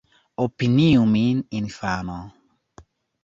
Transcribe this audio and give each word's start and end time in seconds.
Opiniu 0.43 1.03
min 1.11 1.43
infano. 1.59 2.17